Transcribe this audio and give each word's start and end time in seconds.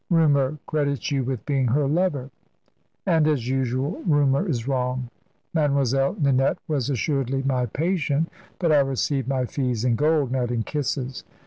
"Rumour 0.09 0.57
credits 0.65 1.11
you 1.11 1.23
with 1.23 1.45
being 1.45 1.67
her 1.67 1.85
lover." 1.87 2.31
"And, 3.05 3.27
as 3.27 3.47
usual, 3.47 4.01
rumour 4.07 4.49
is 4.49 4.67
wrong. 4.67 5.11
Mademoiselle 5.53 6.15
Ninette 6.19 6.57
was 6.67 6.89
assuredly 6.89 7.43
my 7.43 7.67
patient, 7.67 8.27
but 8.57 8.71
I 8.71 8.79
received 8.79 9.27
my 9.27 9.45
fees 9.45 9.85
in 9.85 9.95
gold, 9.95 10.31
not 10.31 10.49
in 10.49 10.63
kisses. 10.63 11.23